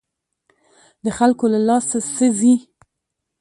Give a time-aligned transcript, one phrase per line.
[1.03, 2.53] د خلکو له لاسه څه ځي.